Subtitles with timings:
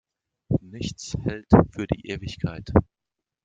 [0.63, 1.45] Nichts hält
[1.75, 2.67] für die Ewigkeit.